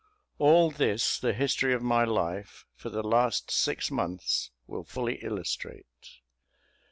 All 0.39 0.71
this 0.71 1.19
the 1.19 1.31
history 1.31 1.75
of 1.75 1.83
my 1.83 2.03
life, 2.05 2.65
for 2.73 2.89
the 2.89 3.03
last 3.03 3.51
six 3.51 3.91
months, 3.91 4.49
will 4.65 4.83
fully 4.83 5.19
illustrate. 5.23 6.21